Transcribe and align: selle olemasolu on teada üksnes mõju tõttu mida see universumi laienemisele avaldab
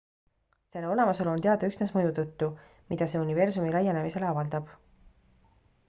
selle 0.75 0.87
olemasolu 0.93 1.31
on 1.33 1.43
teada 1.47 1.69
üksnes 1.73 1.93
mõju 1.97 2.15
tõttu 2.21 2.49
mida 2.93 3.09
see 3.15 3.23
universumi 3.27 3.75
laienemisele 3.79 4.31
avaldab 4.31 4.77